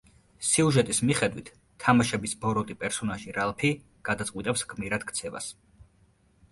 [0.51, 1.51] სიუჟეტის მიხედვით,
[1.85, 3.73] თამაშების ბოროტი პერსონაჟი რალფი
[4.11, 5.55] გადაწყვიტავს გმირად ქცევას.